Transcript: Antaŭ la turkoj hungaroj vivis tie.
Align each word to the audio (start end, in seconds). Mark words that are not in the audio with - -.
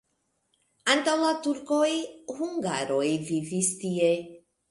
Antaŭ 0.93 1.13
la 1.23 1.33
turkoj 1.47 1.91
hungaroj 2.39 3.05
vivis 3.31 3.71
tie. 3.85 4.11